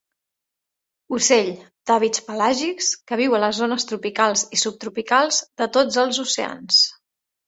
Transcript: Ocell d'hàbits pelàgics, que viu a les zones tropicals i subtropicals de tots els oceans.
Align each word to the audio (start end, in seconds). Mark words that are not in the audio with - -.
Ocell 1.17 1.49
d'hàbits 1.91 2.23
pelàgics, 2.29 2.87
que 3.11 3.19
viu 3.21 3.35
a 3.39 3.41
les 3.43 3.59
zones 3.65 3.85
tropicals 3.91 4.45
i 4.57 4.59
subtropicals 4.63 5.43
de 5.63 5.69
tots 5.77 6.01
els 6.05 6.21
oceans. 6.25 6.81